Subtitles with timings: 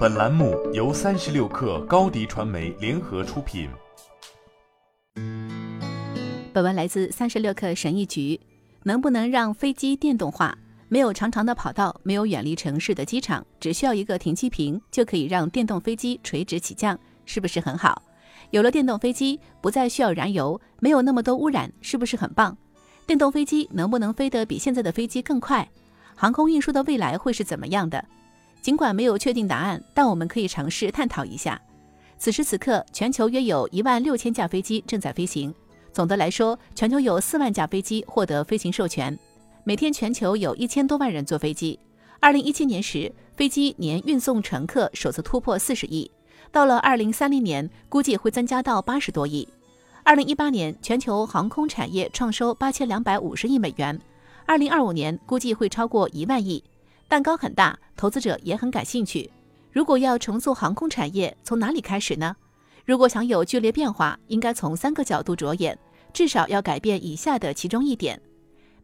[0.00, 3.68] 本栏目由三十六氪高低传媒联合出品。
[6.54, 8.40] 本文来自三十六氪神译局。
[8.84, 10.56] 能不能让飞机电动化？
[10.88, 18.00] 没有长长的跑道，没有远离城市的机场，只需要一个停机坪，就可以让电动飞机垂直起降，是不是很好？
[18.52, 22.56] 有了电动飞机，不再需要燃油，没有那么多污染，是不是很棒？
[23.06, 25.68] 电动飞机能不能飞得比现在的飞机更快？
[26.14, 28.02] 航空运输的未来会是怎么样的？
[28.60, 31.60] 尽管没有确定答案，但我们可以尝试探讨一下。
[32.18, 35.54] 此时此刻，全球约有一万六千架飞机正在飞行。
[35.92, 39.18] 总的来说，全球有四万架飞机获得飞行授权。
[39.64, 41.78] 每天，全球有一千多万人坐飞机。
[42.20, 46.10] 二零一七年时，飞机年运送乘客首次突破四十亿。
[46.52, 49.48] 到了二零三零年，估计会增加到八十多亿。
[50.02, 53.98] 二零一八年，全球航空产业创收八千两百五十亿美元。
[54.44, 56.62] 二零二五年，估计会超过一万亿。
[57.10, 59.28] 蛋糕很大，投资者也很感兴趣。
[59.72, 62.36] 如果要重塑航空产业，从哪里开始呢？
[62.84, 65.76] 如果想有剧烈变化，应该从三个角度着眼，
[66.12, 68.20] 至少要改变以下的其中一点：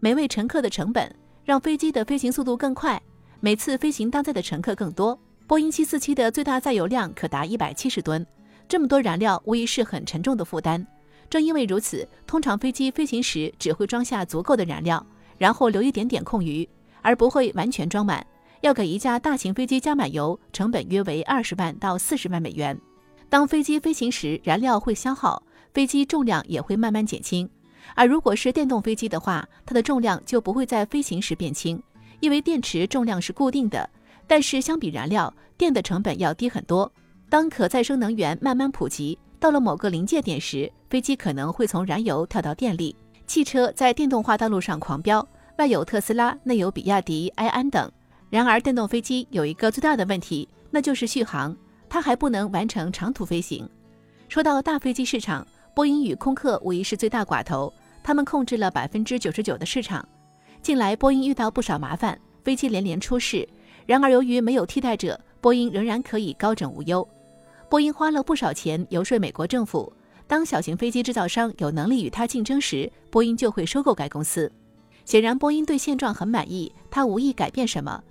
[0.00, 1.08] 每位乘客的成本，
[1.44, 3.00] 让飞机的飞行速度更快，
[3.38, 5.16] 每次飞行搭载的乘客更多。
[5.46, 8.26] 波音747的最大载油量可达一百七十吨，
[8.68, 10.84] 这么多燃料无疑是很沉重的负担。
[11.30, 15.06] 正因为如此，通常飞机飞行时只会装下足够的燃料，
[15.38, 16.68] 然后留一点点空余。
[17.02, 18.26] 而不会完全装满，
[18.60, 22.78] 要给一架大型飞机加满油，成本约为二十万到四十万美元。
[23.28, 25.42] 当飞机飞行时，燃料会消耗，
[25.74, 27.48] 飞机重量也会慢慢减轻。
[27.94, 31.80] 而如果是电动飞机的话，它的重量就不会在飞行时变轻，
[32.20, 33.88] 因为电池重量是固定的。
[34.26, 36.90] 但是相比燃料，电的成本要低很多。
[37.28, 42.94] 当可再生能源慢慢普及，到了某个临界点时，飞机可能会从燃油跳到电力。
[43.26, 45.26] 汽车在电动化道路上狂飙。
[45.56, 47.90] 外有特斯拉，内有比亚迪、埃安等。
[48.28, 51.56] 然而，电动飞机有一个最大的问题，那就是续航，
[51.88, 53.66] 它还不能完成长途飞行。
[54.28, 60.06] 说到大飞机市场，波音与空客无疑是最大寡头，他们控制了百分之九十九的市场。
[60.60, 63.48] 近来，波音遇到不少麻烦，飞机连连出事。
[63.86, 67.06] 然而，由于没有替代者，波音仍然可以高枕无忧。
[67.70, 69.90] 波音花了不少钱游说美国政府，
[70.26, 74.52] 当小型飞机制造商有能力与它竞争时，波音就会收购该公司。
[75.06, 78.02] 显然，波音对现状很满意，它无意改变什么。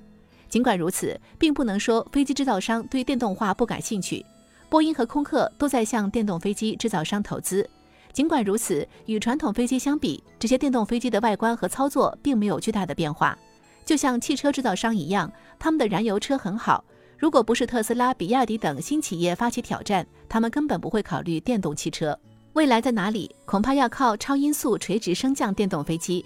[0.48, 4.26] 尽管如此，并不能说飞机制造商对电动化不感兴趣。
[4.70, 7.70] 波音和空客都在向电动飞机制造商投资。
[8.14, 13.38] 尽管如此，与传统飞机相比，这些电动飞机的外观和操作并没有巨大的变化。
[13.84, 15.30] 就像汽车制造商一样，
[15.60, 16.84] 他们的燃油车很好。
[17.18, 22.18] 如果不是特斯拉、比亚迪等新企业发起挑战，他们根本不会考虑电动汽车。
[22.54, 23.36] 未来在哪里？
[23.46, 26.26] 恐怕要靠超音速垂直升降电动飞机。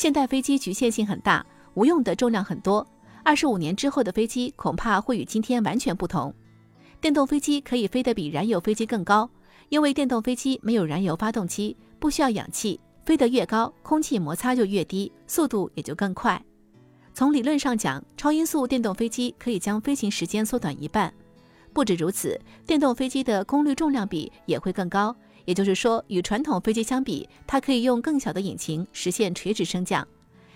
[0.00, 1.44] 现代飞机局限性很大，
[1.74, 2.86] 无用的重量很多。
[3.22, 6.34] 二十五年之后的飞机恐怕会与今天完全不同。
[7.02, 9.28] 电动飞机可以飞得比燃油飞机更高，
[9.68, 16.42] 因为电动飞机没有燃油发动机，不需要氧气，飞得越高，空气摩擦就越低，速度也就更快。
[17.12, 21.12] 从理论上讲，超音速电动飞机可以将飞行时间缩短一半。
[21.74, 25.14] 不止如此，电动飞机的功率重量比也会更高。
[25.50, 30.06] 也就是说，与传统飞机相比，它可以用更小的引擎实现垂直升降。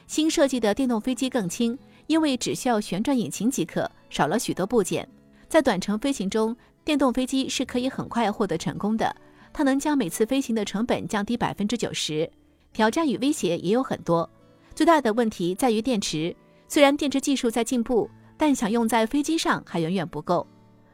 [0.06, 5.08] 新设计的电动飞机更轻，因为只需要旋转引擎即可，少了许多部件。
[5.48, 9.12] 在短程飞行中，电动飞机是可以很快获得成功的。
[9.52, 12.30] 它能将每次飞行的成本降低百分之九十。
[12.72, 14.30] 挑战与威胁也有很多，
[14.76, 16.32] 最大的问题在于电池。
[16.68, 20.46] 虽然电池技术在进步，但想用在飞机上还远远不够。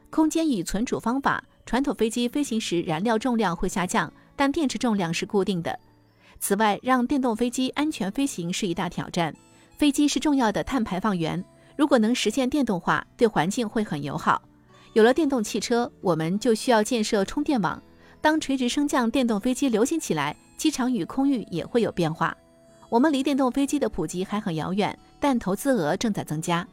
[0.09, 1.43] 空间与存储方法。
[1.65, 5.77] 传统飞机飞行时燃料重量会下降，但电池重量是固定的。
[6.39, 9.33] 此外，让电动飞机安全飞行是一大挑战。
[9.77, 11.43] 飞机是重要的碳排放源，
[11.75, 14.41] 如果能实现电动化，对环境会很友好。
[14.93, 17.81] 有了电动汽车，我们就需要建设充电网。
[18.19, 22.35] 当垂直升降电动飞机流行起来，机场与空域也会有变化。
[22.89, 26.67] 我们离电动飞机的普及还很遥远，但投资额正在增加。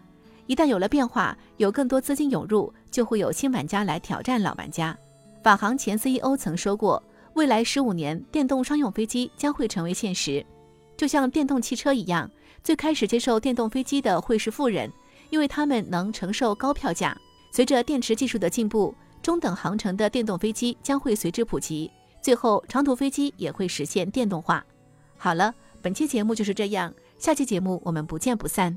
[0.48, 4.97] 一旦有了变化，有更多资金涌入，就会有新玩家来挑战老玩家。
[5.42, 7.00] 法航前 CEO 曾说过，
[7.34, 10.45] 未来十五年，电动商用飞机将会成为现实，
[10.97, 12.28] 就像电动汽车一样。
[12.65, 14.91] 最开始接受电动飞机的会是富人，
[15.28, 17.16] 因为他们能承受高票价。
[17.53, 21.91] 随着电池技术的进步，中等航程的电动飞机将会随之普及，
[22.22, 24.65] 最后长途飞机也会实现电动化。
[25.18, 28.77] 好了，本期节目就是这样，下期节目我们不见不散。